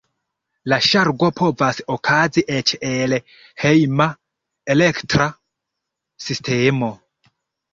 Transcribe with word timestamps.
La 0.71 0.77
ŝargo 0.85 1.27
povas 1.39 1.81
okazi 1.95 2.43
eĉ 2.59 2.73
el 2.91 3.15
hejma 3.65 4.09
elektra 4.77 5.29
sistemo. 6.31 6.91